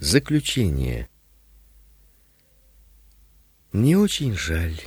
Заключение. 0.00 1.10
Мне 3.70 3.98
очень 3.98 4.34
жаль, 4.34 4.80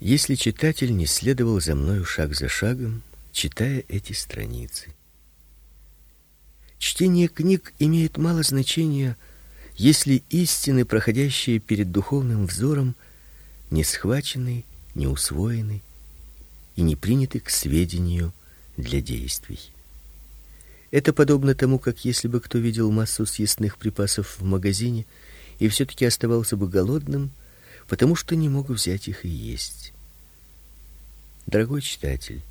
если 0.00 0.34
читатель 0.34 0.92
не 0.92 1.06
следовал 1.06 1.60
за 1.60 1.76
мною 1.76 2.04
шаг 2.04 2.34
за 2.34 2.48
шагом, 2.48 3.02
читая 3.30 3.84
эти 3.86 4.12
страницы. 4.12 4.92
Чтение 6.78 7.28
книг 7.28 7.74
имеет 7.78 8.18
мало 8.18 8.42
значения, 8.42 9.16
если 9.76 10.24
истины, 10.30 10.84
проходящие 10.84 11.60
перед 11.60 11.92
духовным 11.92 12.46
взором, 12.46 12.96
не 13.70 13.84
схвачены, 13.84 14.64
не 14.96 15.06
усвоены 15.06 15.80
и 16.74 16.82
не 16.82 16.96
приняты 16.96 17.38
к 17.38 17.50
сведению 17.50 18.32
для 18.76 19.00
действий. 19.00 19.60
Это 20.90 21.12
подобно 21.12 21.54
тому, 21.54 21.78
как 21.78 22.04
если 22.04 22.28
бы 22.28 22.40
кто 22.40 22.58
видел 22.58 22.90
массу 22.90 23.26
съестных 23.26 23.76
припасов 23.76 24.38
в 24.38 24.44
магазине 24.44 25.06
и 25.58 25.68
все 25.68 25.84
таки 25.84 26.04
оставался 26.04 26.56
бы 26.56 26.68
голодным, 26.68 27.30
потому 27.88 28.14
что 28.14 28.36
не 28.36 28.48
мог 28.48 28.68
взять 28.68 29.08
их 29.08 29.24
и 29.24 29.28
есть. 29.28 29.92
Дорогой 31.46 31.80
читатель, 31.80 32.42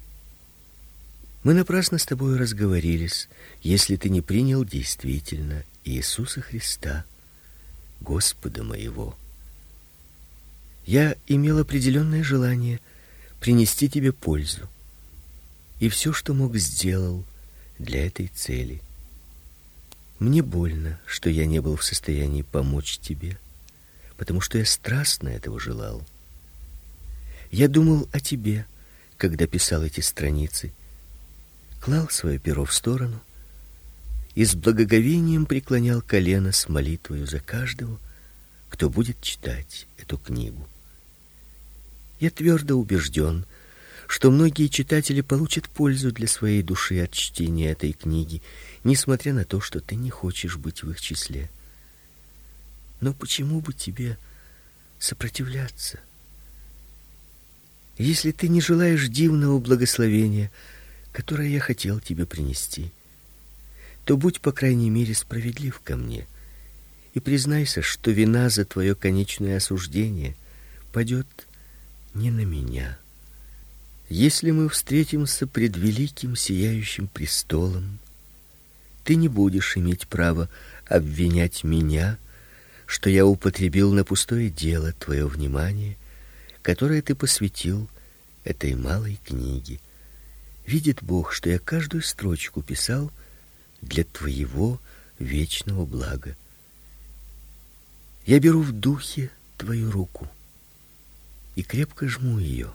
мы 1.44 1.54
напрасно 1.54 1.98
с 1.98 2.06
тобой 2.06 2.38
разговорились, 2.38 3.30
если 3.62 3.96
ты 3.96 4.10
не 4.10 4.22
принял 4.22 4.66
действительно 4.66 5.64
Иисуса 5.84 6.42
Христа, 6.42 7.06
Господа 8.02 8.64
моего. 8.64 9.16
Я 10.86 11.16
имел 11.28 11.60
определенное 11.60 12.24
желание 12.24 12.80
принести 13.40 13.90
тебе 13.90 14.12
пользу. 14.12 14.68
И 15.80 15.90
все, 15.90 16.14
что 16.14 16.34
мог, 16.34 16.56
сделал 16.56 17.24
для 17.80 18.06
этой 18.06 18.28
цели. 18.28 18.82
Мне 20.20 20.42
больно, 20.42 21.00
что 21.06 21.30
я 21.30 21.46
не 21.46 21.60
был 21.60 21.76
в 21.76 21.84
состоянии 21.84 22.42
помочь 22.42 23.00
тебе, 23.00 23.38
потому 24.18 24.42
что 24.42 24.58
я 24.58 24.66
страстно 24.66 25.30
этого 25.30 25.60
желал. 25.60 26.04
Я 27.52 27.68
думал 27.68 28.08
о 28.12 28.20
тебе, 28.20 28.66
когда 29.18 29.46
писал 29.48 29.84
эти 29.84 30.00
страницы, 30.00 30.72
клал 31.82 32.10
свое 32.10 32.40
перо 32.40 32.66
в 32.66 32.74
сторону 32.74 33.22
и 34.36 34.46
с 34.46 34.56
благоговением 34.56 35.46
преклонял 35.46 36.02
колено 36.02 36.52
с 36.52 36.68
молитвой 36.68 37.26
за 37.26 37.40
каждого, 37.40 38.00
кто 38.70 38.90
будет 38.90 39.22
читать 39.22 39.88
эту 39.98 40.18
книгу. 40.18 40.68
Я 42.20 42.30
твердо 42.30 42.76
убежден, 42.76 43.42
что 43.42 43.56
многие 44.32 44.68
читатели 44.68 45.22
получат 45.22 45.68
пользу 45.68 46.12
для 46.12 46.28
своей 46.28 46.62
души 46.62 47.00
от 47.00 47.12
чтения 47.12 47.72
этой 47.72 47.94
книги, 47.94 48.42
несмотря 48.84 49.34
на 49.34 49.46
то, 49.46 49.62
что 49.62 49.80
ты 49.80 49.96
не 49.96 50.10
хочешь 50.10 50.58
быть 50.58 50.84
в 50.84 50.92
их 50.92 51.02
числе. 51.02 51.50
Но 53.02 53.14
почему 53.14 53.62
бы 53.62 53.74
тебе 53.74 54.18
сопротивляться? 55.00 56.00
Если 57.98 58.32
ты 58.32 58.48
не 58.48 58.62
желаешь 58.62 59.08
дивного 59.08 59.60
благословения, 59.60 60.52
которое 61.12 61.48
я 61.48 61.60
хотел 61.60 62.00
тебе 62.00 62.26
принести, 62.26 62.92
то 64.04 64.18
будь, 64.18 64.42
по 64.42 64.52
крайней 64.52 64.90
мере, 64.90 65.16
справедлив 65.16 65.80
ко 65.80 65.96
мне 65.96 66.28
и 67.14 67.20
признайся, 67.20 67.82
что 67.82 68.12
вина 68.12 68.50
за 68.50 68.66
твое 68.66 68.94
конечное 68.94 69.58
осуждение 69.58 70.36
падет 70.92 71.28
не 72.14 72.32
на 72.32 72.42
меня, 72.42 72.98
если 74.10 74.52
мы 74.52 74.70
встретимся 74.70 75.48
пред 75.48 75.76
великим 75.78 76.36
сияющим 76.36 77.08
престолом, 77.08 78.00
ты 79.04 79.16
не 79.16 79.28
будешь 79.28 79.78
иметь 79.78 80.08
права 80.08 80.50
обвинять 80.88 81.64
меня, 81.64 82.18
что 82.86 83.10
я 83.10 83.26
употребил 83.26 83.92
на 83.94 84.04
пустое 84.04 84.50
дело 84.50 84.94
твое 84.94 85.28
внимание, 85.28 85.98
которое 86.62 87.02
ты 87.02 87.16
посвятил 87.16 87.90
этой 88.44 88.76
малой 88.76 89.20
книге. 89.26 89.80
Видит 90.66 91.02
Бог, 91.02 91.34
что 91.34 91.50
я 91.50 91.60
каждую 91.60 92.04
строчку 92.04 92.62
писал 92.62 93.12
для 93.82 94.04
твоего 94.04 94.80
вечного 95.20 95.86
блага. 95.86 96.36
Я 98.26 98.40
беру 98.40 98.62
в 98.62 98.72
духе 98.72 99.30
твою 99.58 99.92
руку 99.92 100.28
и 101.56 101.64
крепко 101.64 102.08
жму 102.08 102.40
ее. 102.40 102.72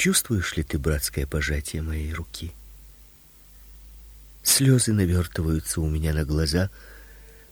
Чувствуешь 0.00 0.56
ли 0.56 0.62
ты 0.62 0.78
братское 0.78 1.26
пожатие 1.26 1.82
моей 1.82 2.14
руки? 2.14 2.54
Слезы 4.42 4.94
навертываются 4.94 5.82
у 5.82 5.90
меня 5.90 6.14
на 6.14 6.24
глаза, 6.24 6.70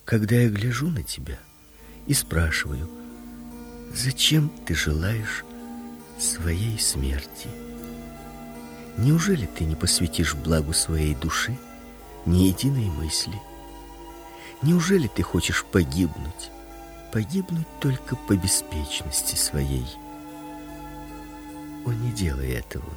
когда 0.06 0.36
я 0.36 0.48
гляжу 0.48 0.88
на 0.88 1.02
тебя 1.02 1.38
и 2.06 2.14
спрашиваю: 2.14 2.88
"Зачем 3.94 4.50
ты 4.64 4.74
желаешь 4.74 5.44
своей 6.18 6.78
смерти? 6.78 7.48
Неужели 8.96 9.44
ты 9.44 9.64
не 9.64 9.76
посвятишь 9.76 10.34
благу 10.34 10.72
своей 10.72 11.14
души 11.14 11.54
ни 12.24 12.44
единой 12.44 12.86
мысли? 12.86 13.38
Неужели 14.62 15.06
ты 15.06 15.22
хочешь 15.22 15.66
погибнуть? 15.66 16.48
Погибнуть 17.12 17.68
только 17.82 18.16
по 18.16 18.34
беспечности 18.34 19.36
своей?" 19.36 19.84
О, 21.88 21.90
не 21.90 22.12
делай 22.12 22.50
этого. 22.50 22.92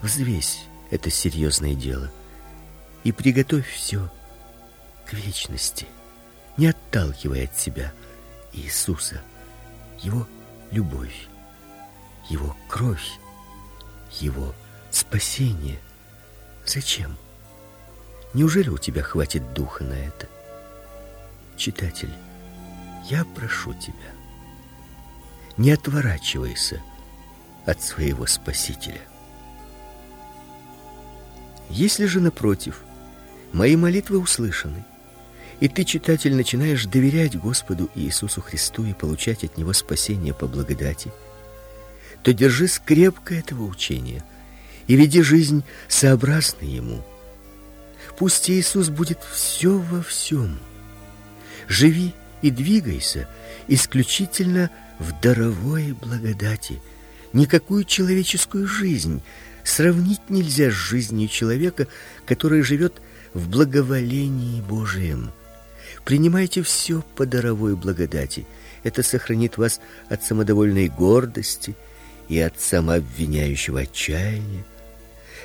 Взвесь 0.00 0.64
это 0.90 1.10
серьезное 1.10 1.74
дело 1.74 2.10
и 3.04 3.12
приготовь 3.12 3.68
все 3.70 4.10
к 5.04 5.12
вечности, 5.12 5.86
не 6.56 6.68
отталкивая 6.68 7.44
от 7.44 7.58
себя 7.58 7.92
Иисуса, 8.54 9.20
его 10.00 10.26
любовь, 10.70 11.28
его 12.30 12.56
кровь, 12.68 13.18
его 14.12 14.54
спасение. 14.90 15.78
Зачем? 16.64 17.18
Неужели 18.32 18.70
у 18.70 18.78
тебя 18.78 19.02
хватит 19.02 19.52
духа 19.52 19.84
на 19.84 19.92
это? 19.92 20.26
Читатель, 21.58 22.14
я 23.10 23.26
прошу 23.26 23.74
тебя, 23.74 24.14
не 25.58 25.70
отворачивайся 25.70 26.82
от 27.66 27.82
своего 27.82 28.26
Спасителя. 28.26 29.00
Если 31.70 32.06
же 32.06 32.20
напротив, 32.20 32.82
мои 33.52 33.76
молитвы 33.76 34.18
услышаны, 34.18 34.84
и 35.60 35.68
ты, 35.68 35.84
читатель, 35.84 36.34
начинаешь 36.34 36.86
доверять 36.86 37.36
Господу 37.36 37.90
Иисусу 37.94 38.40
Христу 38.40 38.84
и 38.84 38.94
получать 38.94 39.44
от 39.44 39.58
него 39.58 39.72
спасение 39.72 40.32
по 40.32 40.46
благодати, 40.46 41.12
то 42.22 42.32
держись 42.32 42.80
крепко 42.84 43.34
этого 43.34 43.64
учения 43.64 44.24
и 44.86 44.96
веди 44.96 45.20
жизнь 45.22 45.64
сообразно 45.88 46.64
ему. 46.64 47.02
Пусть 48.16 48.48
Иисус 48.50 48.88
будет 48.88 49.20
все 49.22 49.76
во 49.76 50.02
всем. 50.02 50.58
Живи 51.68 52.14
и 52.40 52.50
двигайся 52.50 53.28
исключительно 53.66 54.70
в 54.98 55.20
даровой 55.20 55.92
благодати– 55.92 56.80
Никакую 57.32 57.84
человеческую 57.84 58.66
жизнь 58.66 59.22
сравнить 59.64 60.30
нельзя 60.30 60.70
с 60.70 60.74
жизнью 60.74 61.28
человека, 61.28 61.86
который 62.26 62.62
живет 62.62 63.02
в 63.34 63.48
благоволении 63.48 64.62
Божием. 64.62 65.30
Принимайте 66.04 66.62
все 66.62 67.04
по 67.16 67.26
даровой 67.26 67.76
благодати. 67.76 68.46
Это 68.82 69.02
сохранит 69.02 69.58
вас 69.58 69.80
от 70.08 70.24
самодовольной 70.24 70.88
гордости 70.88 71.76
и 72.28 72.38
от 72.38 72.60
самообвиняющего 72.60 73.80
отчаяния. 73.80 74.64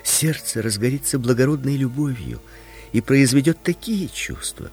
Сердце 0.04 0.62
разгорится 0.62 1.20
благородной 1.20 1.76
любовью 1.76 2.42
и 2.94 3.02
произведет 3.02 3.58
такие 3.62 4.08
чувства, 4.08 4.72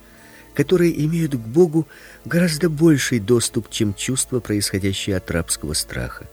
которые 0.54 1.04
имеют 1.04 1.32
к 1.32 1.38
Богу 1.38 1.88
гораздо 2.24 2.68
больший 2.68 3.18
доступ, 3.18 3.70
чем 3.70 3.94
чувства, 3.94 4.40
происходящие 4.40 5.16
от 5.16 5.30
рабского 5.30 5.72
страха. 5.74 6.28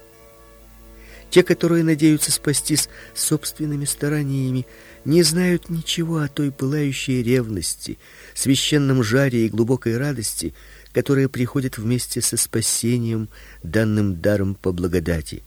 Те, 1.29 1.43
которые 1.43 1.83
надеются 1.83 2.31
спастись 2.31 2.89
собственными 3.13 3.85
стараниями, 3.85 4.65
не 5.03 5.23
знают 5.23 5.69
ничего 5.69 6.19
о 6.19 6.27
той 6.27 6.51
пылающей 6.51 7.21
ревности, 7.21 7.97
священном 8.33 9.03
жаре 9.03 9.45
и 9.45 9.49
глубокой 9.49 9.97
радости, 9.97 10.53
которая 10.93 11.27
приходит 11.27 11.77
вместе 11.77 12.21
со 12.21 12.37
спасением, 12.37 13.29
данным 13.61 14.21
даром 14.21 14.55
по 14.55 14.71
благодати. 14.71 15.43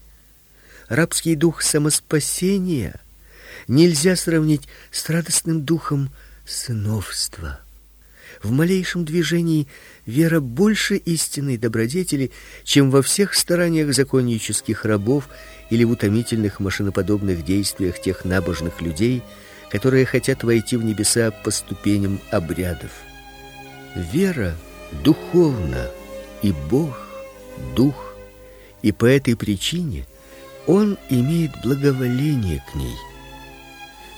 Рабский 0.89 1.35
дух 1.35 1.63
самоспасения 1.63 3.01
нельзя 3.69 4.17
сравнить 4.17 4.69
с 4.91 5.09
радостным 5.09 5.65
духом 5.65 6.11
сыновства. 6.47 7.61
В 8.43 8.51
малейшем 8.51 9.05
движении 9.05 9.69
вера 10.07 10.41
больше 10.41 10.97
истинной 10.97 11.59
добродетели, 11.59 12.31
чем 12.65 12.91
во 12.91 13.03
всех 13.03 13.35
стараниях 13.35 13.95
законнических 13.95 14.85
рабов 14.85 15.29
или 15.71 15.85
в 15.85 15.93
утомительных 15.93 16.61
машиноподобных 16.61 17.45
действиях 17.45 18.01
тех 18.01 18.25
набожных 18.25 18.81
людей, 18.81 19.23
которые 19.71 20.05
хотят 20.05 20.43
войти 20.43 20.77
в 20.77 20.85
небеса 20.85 21.31
по 21.31 21.51
ступеням 21.51 22.21
обрядов. 22.31 22.91
Вера 23.95 24.55
духовна, 25.05 25.89
и 26.43 26.53
Бог 26.71 27.07
дух, 27.75 28.15
и 28.83 28.93
по 28.93 29.05
этой 29.05 29.37
причине 29.37 30.07
он 30.67 30.99
имеет 31.09 31.53
благоволение 31.63 32.63
к 32.71 32.75
ней. 32.75 32.95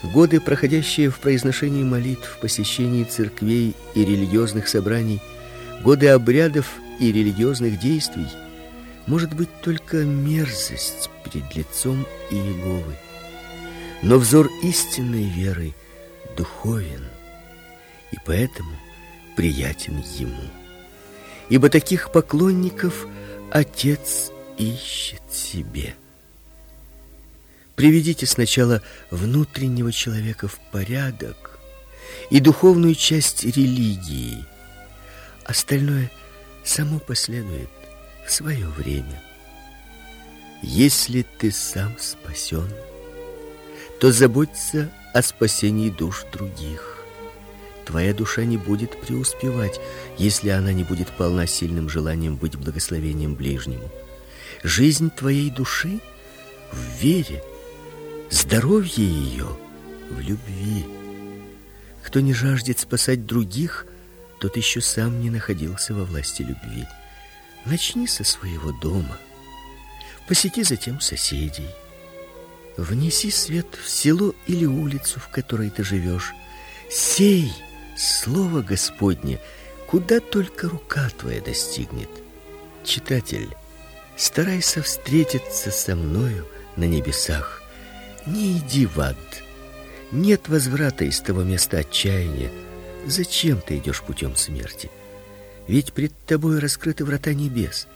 Годы, 0.03 0.41
проходящие 0.41 1.11
в 1.11 1.21
произношении 1.21 1.85
молитв, 1.85 2.39
посещении 2.41 3.05
церквей 3.05 3.75
и 3.95 4.05
религиозных 4.05 4.69
собраний, 4.69 5.21
годы 5.83 6.09
обрядов 6.09 6.67
и 6.99 7.13
религиозных 7.13 7.79
действий, 7.79 8.27
может 9.07 9.35
быть 9.35 9.51
только 9.63 9.99
мерзость 9.99 11.11
перед 11.25 11.55
лицом 11.55 12.07
Иеговы. 12.31 12.97
Но 14.03 14.19
взор 14.19 14.49
истинной 14.63 15.25
веры 15.25 15.75
духовен, 16.37 17.05
и 18.11 18.17
поэтому 18.25 18.77
приятен 19.37 20.03
ему. 20.17 20.51
Ибо 21.49 21.69
таких 21.69 22.13
поклонников 22.13 23.07
Отец 23.51 24.33
ищет 24.57 25.23
себе. 25.31 25.95
Приведите 27.75 28.27
сначала 28.27 28.83
внутреннего 29.11 29.93
человека 29.93 30.49
в 30.49 30.59
порядок 30.71 31.59
и 32.31 32.41
духовную 32.41 32.95
часть 32.95 33.45
религии. 33.45 34.45
Остальное 35.45 36.11
само 36.65 36.99
последует 36.99 37.69
в 38.27 38.31
свое 38.31 38.67
время. 38.67 39.23
Если 40.63 41.27
ты 41.39 41.51
сам 41.51 41.97
спасен, 41.99 42.69
то 44.01 44.13
заботься 44.13 44.91
о 45.13 45.23
спасении 45.23 45.91
душ 45.91 46.25
других. 46.33 46.99
Твоя 47.85 48.15
душа 48.15 48.45
не 48.45 48.57
будет 48.57 49.01
преуспевать, 49.01 49.81
если 50.19 50.51
она 50.51 50.73
не 50.73 50.85
будет 50.85 51.09
полна 51.09 51.47
сильным 51.47 51.89
желанием 51.89 52.37
быть 52.37 52.57
благословением 52.57 53.35
ближнему. 53.35 53.91
Жизнь 54.63 55.11
твоей 55.11 55.51
души 55.51 56.01
в 56.71 57.03
вере, 57.03 57.43
здоровье 58.31 59.05
ее 59.05 59.49
в 60.11 60.21
любви. 60.21 60.87
Кто 62.05 62.21
не 62.21 62.33
жаждет 62.33 62.79
спасать 62.79 63.27
других, 63.27 63.87
тот 64.41 64.57
еще 64.57 64.81
сам 64.81 65.21
не 65.21 65.31
находился 65.31 65.95
во 65.95 66.05
власти 66.05 66.43
любви. 66.43 66.87
Начни 67.65 68.07
со 68.07 68.25
своего 68.25 68.73
дома. 68.73 69.19
Посети 70.27 70.63
затем 70.63 71.01
соседей. 71.01 71.69
Внеси 72.77 73.31
свет 73.31 73.67
в 73.83 73.89
село 73.89 74.35
или 74.47 74.65
улицу, 74.65 75.21
в 75.21 75.29
которой 75.29 75.71
ты 75.71 75.85
живешь. 75.85 76.33
Сей 76.91 77.53
слово 77.97 78.63
Господне, 78.63 79.39
куда 79.87 80.21
только 80.21 80.69
рука 80.69 81.09
твоя 81.11 81.41
достигнет. 81.41 82.11
Читатель, 82.85 83.55
старайся 84.17 84.83
встретиться 84.83 85.71
со 85.71 85.95
мною 85.95 86.47
на 86.77 86.85
небесах. 86.85 87.63
Не 88.27 88.59
иди 88.59 88.87
в 88.87 88.99
ад. 89.01 89.17
Нет 90.11 90.49
возврата 90.49 91.05
из 91.05 91.21
того 91.21 91.43
места 91.43 91.79
отчаяния. 91.79 92.51
Зачем 93.07 93.61
ты 93.61 93.79
идешь 93.79 94.03
путем 94.03 94.37
смерти? 94.37 94.91
Ведь 95.69 95.93
пред 95.93 96.13
тобой 96.27 96.59
раскрыты 96.59 97.05
врата 97.05 97.33
небес. 97.33 97.87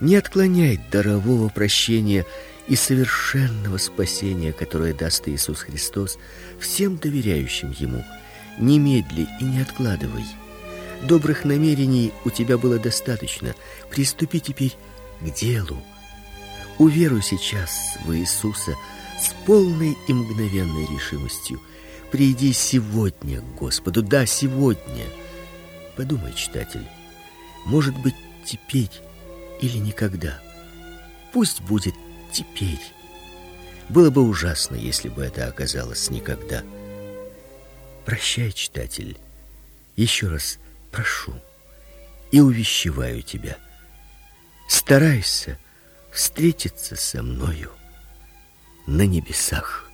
Не 0.00 0.16
отклоняй 0.16 0.80
дарового 0.90 1.48
прощения 1.48 2.26
и 2.68 2.76
совершенного 2.76 3.78
спасения, 3.78 4.52
которое 4.52 4.92
даст 4.92 5.26
Иисус 5.28 5.60
Христос 5.60 6.18
всем 6.60 6.96
доверяющим 6.96 7.74
Ему. 7.78 8.04
Немедли 8.58 9.26
и 9.40 9.44
не 9.44 9.60
откладывай. 9.60 10.24
Добрых 11.02 11.44
намерений 11.44 12.12
у 12.24 12.30
тебя 12.30 12.58
было 12.58 12.78
достаточно. 12.78 13.54
Приступи 13.90 14.40
теперь 14.40 14.76
к 15.20 15.30
делу. 15.34 15.82
Уверуй 16.78 17.22
сейчас 17.22 17.96
в 18.04 18.14
Иисуса 18.14 18.74
с 19.18 19.32
полной 19.46 19.96
и 20.08 20.12
мгновенной 20.12 20.86
решимостью. 20.86 21.60
Приди 22.10 22.52
сегодня 22.52 23.40
к 23.40 23.54
Господу, 23.56 24.02
да, 24.02 24.26
сегодня. 24.26 25.04
Подумай, 25.96 26.34
читатель, 26.34 26.86
может 27.66 27.98
быть, 27.98 28.14
теперь 28.44 28.90
или 29.60 29.78
никогда. 29.78 30.40
Пусть 31.32 31.60
будет 31.62 31.94
теперь. 32.32 32.80
Было 33.88 34.10
бы 34.10 34.22
ужасно, 34.22 34.76
если 34.76 35.08
бы 35.08 35.24
это 35.24 35.46
оказалось 35.48 36.08
никогда. 36.10 36.62
Прощай, 38.04 38.52
читатель. 38.52 39.18
Еще 39.96 40.28
раз 40.28 40.58
прошу 40.92 41.34
и 42.30 42.40
увещеваю 42.40 43.22
тебя. 43.22 43.56
Старайся 44.68 45.58
встретиться 46.12 46.94
со 46.94 47.22
мною 47.22 47.72
на 48.86 49.06
небесах. 49.06 49.85